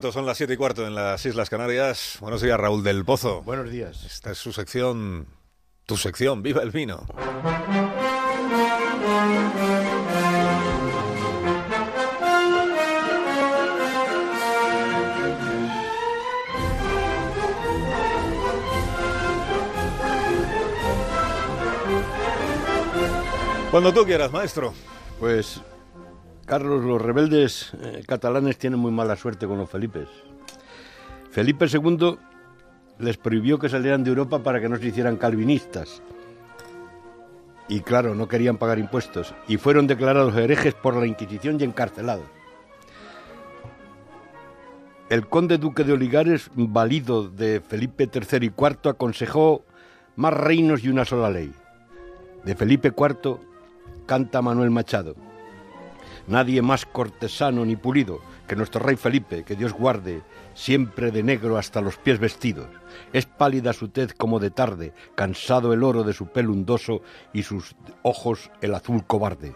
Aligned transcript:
Son 0.00 0.26
las 0.26 0.36
siete 0.36 0.52
y 0.52 0.56
cuarto 0.56 0.86
en 0.86 0.94
las 0.94 1.26
Islas 1.26 1.50
Canarias. 1.50 2.18
Buenos 2.20 2.40
días, 2.40 2.56
Raúl 2.56 2.84
del 2.84 3.04
Pozo. 3.04 3.42
Buenos 3.42 3.68
días. 3.68 4.04
Esta 4.04 4.30
es 4.30 4.38
su 4.38 4.52
sección, 4.52 5.26
tu 5.86 5.96
sección, 5.96 6.40
viva 6.40 6.62
el 6.62 6.70
vino. 6.70 7.04
Cuando 23.72 23.92
tú 23.92 24.04
quieras, 24.04 24.30
maestro. 24.30 24.74
Pues, 25.18 25.60
Carlos, 26.48 26.82
los 26.82 27.02
rebeldes 27.02 27.72
eh, 27.82 28.02
catalanes 28.06 28.56
tienen 28.56 28.80
muy 28.80 28.90
mala 28.90 29.16
suerte 29.16 29.46
con 29.46 29.58
los 29.58 29.68
Felipes. 29.68 30.08
Felipe 31.30 31.66
II 31.70 32.16
les 32.98 33.18
prohibió 33.18 33.58
que 33.58 33.68
salieran 33.68 34.02
de 34.02 34.08
Europa 34.08 34.42
para 34.42 34.58
que 34.58 34.68
no 34.70 34.78
se 34.78 34.86
hicieran 34.86 35.18
calvinistas. 35.18 36.02
Y 37.68 37.80
claro, 37.80 38.14
no 38.14 38.28
querían 38.28 38.56
pagar 38.56 38.78
impuestos. 38.78 39.34
Y 39.46 39.58
fueron 39.58 39.86
declarados 39.86 40.34
herejes 40.36 40.72
por 40.72 40.96
la 40.96 41.06
Inquisición 41.06 41.58
y 41.60 41.64
encarcelados. 41.64 42.24
El 45.10 45.26
conde 45.26 45.58
duque 45.58 45.84
de 45.84 45.92
Oligares, 45.92 46.50
valido 46.54 47.28
de 47.28 47.60
Felipe 47.60 48.08
III 48.10 48.46
y 48.46 48.52
IV, 48.58 48.88
aconsejó 48.88 49.66
más 50.16 50.32
reinos 50.32 50.82
y 50.82 50.88
una 50.88 51.04
sola 51.04 51.28
ley. 51.28 51.52
De 52.42 52.56
Felipe 52.56 52.88
IV 52.96 53.38
canta 54.06 54.40
Manuel 54.40 54.70
Machado. 54.70 55.27
Nadie 56.28 56.60
más 56.60 56.84
cortesano 56.84 57.64
ni 57.64 57.76
pulido 57.76 58.20
que 58.46 58.54
nuestro 58.54 58.80
rey 58.80 58.96
Felipe, 58.96 59.44
que 59.44 59.56
Dios 59.56 59.72
guarde, 59.72 60.22
siempre 60.54 61.10
de 61.10 61.22
negro 61.22 61.56
hasta 61.56 61.80
los 61.80 61.96
pies 61.96 62.18
vestidos. 62.18 62.68
Es 63.12 63.24
pálida 63.24 63.72
su 63.72 63.88
tez 63.88 64.12
como 64.12 64.38
de 64.38 64.50
tarde, 64.50 64.92
cansado 65.14 65.72
el 65.72 65.82
oro 65.82 66.04
de 66.04 66.12
su 66.12 66.26
pelo 66.26 66.52
undoso 66.52 67.00
y 67.32 67.42
sus 67.44 67.74
ojos 68.02 68.50
el 68.60 68.74
azul 68.74 69.06
cobarde. 69.06 69.54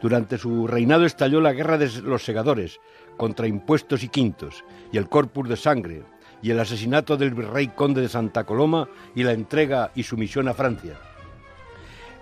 Durante 0.00 0.38
su 0.38 0.68
reinado 0.68 1.04
estalló 1.04 1.40
la 1.40 1.52
guerra 1.52 1.78
de 1.78 1.90
los 2.02 2.24
segadores 2.24 2.78
contra 3.16 3.48
impuestos 3.48 4.04
y 4.04 4.08
quintos, 4.08 4.64
y 4.92 4.98
el 4.98 5.08
corpus 5.08 5.48
de 5.48 5.56
sangre, 5.56 6.04
y 6.42 6.50
el 6.50 6.60
asesinato 6.60 7.16
del 7.16 7.34
virrey 7.34 7.68
conde 7.68 8.02
de 8.02 8.08
Santa 8.08 8.44
Coloma 8.44 8.88
y 9.14 9.24
la 9.24 9.32
entrega 9.32 9.90
y 9.94 10.04
sumisión 10.04 10.48
a 10.48 10.54
Francia. 10.54 10.94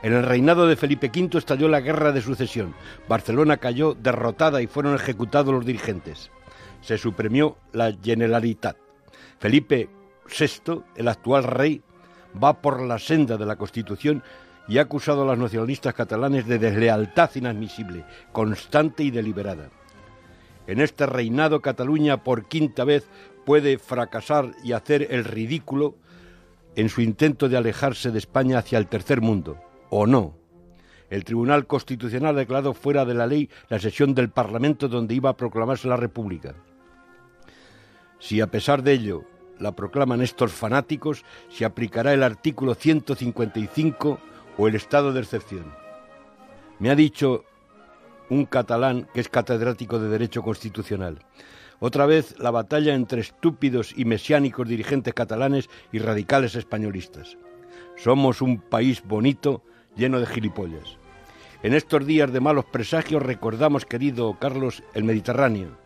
En 0.03 0.13
el 0.13 0.23
reinado 0.23 0.67
de 0.67 0.77
Felipe 0.77 1.11
V 1.15 1.39
estalló 1.39 1.69
la 1.69 1.81
guerra 1.81 2.13
de 2.13 2.21
sucesión. 2.21 2.75
Barcelona 3.09 3.57
cayó 3.57 3.95
derrotada 3.95 4.61
y 4.61 4.67
fueron 4.67 4.95
ejecutados 4.95 5.55
los 5.55 5.65
dirigentes. 5.65 6.31
Se 6.83 6.99
suprimió 6.99 7.57
la 7.73 7.95
Generalitat. 8.03 8.77
Felipe 9.39 9.89
VI, 10.27 10.83
el 10.97 11.09
actual 11.09 11.45
rey, 11.45 11.83
va 12.43 12.61
por 12.61 12.83
la 12.83 12.99
senda 12.99 13.37
de 13.37 13.47
la 13.47 13.57
Constitución 13.57 14.23
y 14.69 14.79
ha 14.79 14.83
acusado 14.83 15.23
a 15.23 15.27
los 15.27 15.39
nacionalistas 15.39 15.95
catalanes 15.95 16.47
de 16.47 16.59
deslealtad 16.59 17.31
inadmisible, 17.35 18.05
constante 18.33 19.05
y 19.05 19.11
deliberada. 19.11 19.71
En 20.67 20.81
este 20.81 21.07
reinado 21.07 21.61
Cataluña 21.61 22.23
por 22.23 22.47
quinta 22.47 22.85
vez 22.85 23.09
puede 23.45 23.79
fracasar 23.79 24.53
y 24.63 24.73
hacer 24.73 25.09
el 25.11 25.25
ridículo 25.25 25.95
en 26.77 26.89
su 26.89 27.03
intento 27.03 27.49
de 27.49 27.57
alejarse 27.57 28.11
de 28.11 28.19
España 28.19 28.59
hacia 28.59 28.79
el 28.79 28.87
tercer 28.87 29.21
mundo 29.21 29.59
o 29.97 30.09
no. 30.09 30.35
El 31.09 31.23
Tribunal 31.23 31.69
Constitucional 31.69 32.35
ha 32.35 32.41
declarado 32.41 32.75
fuera 32.75 33.05
de 33.05 33.15
la 33.15 33.29
ley 33.29 33.49
la 33.69 33.79
sesión 33.79 34.13
del 34.13 34.29
Parlamento 34.29 34.89
donde 34.89 35.15
iba 35.15 35.31
a 35.31 35.37
proclamarse 35.37 35.87
la 35.87 35.97
República. 35.97 36.57
Si 38.19 38.41
a 38.41 38.49
pesar 38.49 38.83
de 38.83 38.93
ello 38.93 39.23
la 39.61 39.71
proclaman 39.77 40.21
estos 40.21 40.51
fanáticos, 40.51 41.25
se 41.49 41.65
aplicará 41.65 42.13
el 42.13 42.25
artículo 42.25 42.75
155 42.75 44.19
o 44.59 44.67
el 44.67 44.75
estado 44.75 45.13
de 45.13 45.21
excepción. 45.21 45.73
Me 46.81 46.91
ha 46.91 46.97
dicho 46.97 47.45
un 48.31 48.47
catalán 48.47 49.07
que 49.15 49.21
es 49.21 49.29
catedrático 49.29 50.01
de 50.01 50.09
Derecho 50.09 50.43
Constitucional. 50.43 51.21
Otra 51.79 52.07
vez 52.07 52.37
la 52.41 52.51
batalla 52.51 52.95
entre 52.95 53.21
estúpidos 53.21 53.93
y 53.97 54.07
mesiánicos 54.07 54.67
dirigentes 54.67 55.15
catalanes 55.15 55.71
y 55.93 56.01
radicales 56.01 56.57
españolistas. 56.57 57.39
Somos 57.97 58.43
un 58.43 58.59
país 58.59 59.01
bonito 59.05 59.63
lleno 59.97 60.21
de 60.21 60.27
gilipollas. 60.27 60.99
En 61.63 61.73
estos 61.73 62.05
días 62.07 62.33
de 62.33 62.41
malos 62.41 62.67
presagios 62.67 63.23
recordamos, 63.23 63.87
querido 63.87 64.37
Carlos, 64.39 64.83
el 64.93 65.05
Mediterráneo. 65.05 65.79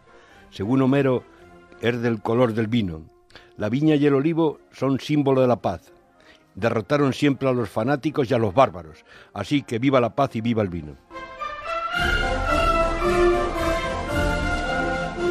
Según 0.50 0.82
Homero, 0.82 1.22
es 1.80 2.00
del 2.02 2.20
color 2.20 2.52
del 2.52 2.66
vino. 2.66 3.02
La 3.56 3.68
viña 3.68 3.94
y 3.94 4.06
el 4.06 4.14
olivo 4.14 4.58
son 4.72 4.98
símbolo 4.98 5.40
de 5.40 5.48
la 5.48 5.56
paz. 5.56 5.92
Derrotaron 6.54 7.12
siempre 7.12 7.48
a 7.48 7.52
los 7.52 7.68
fanáticos 7.68 8.30
y 8.30 8.34
a 8.34 8.38
los 8.38 8.54
bárbaros. 8.54 9.04
Así 9.32 9.62
que 9.62 9.78
viva 9.78 10.00
la 10.00 10.14
paz 10.14 10.34
y 10.34 10.40
viva 10.40 10.62
el 10.62 10.68
vino. 10.68 10.96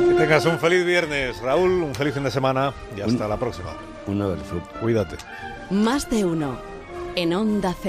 Que 0.07 0.13
tengas 0.13 0.45
un 0.45 0.57
feliz 0.57 0.85
viernes, 0.85 1.41
Raúl, 1.41 1.83
un 1.83 1.93
feliz 1.93 2.13
fin 2.13 2.23
de 2.23 2.31
semana 2.31 2.73
y 2.95 3.01
hasta 3.01 3.27
la 3.27 3.37
próxima. 3.37 3.75
Un 4.07 4.21
abrazo. 4.21 4.61
Cuídate. 4.79 5.17
Más 5.69 6.09
de 6.09 6.23
uno 6.23 6.57
en 7.15 7.33
Onda 7.33 7.73
Cero. 7.73 7.85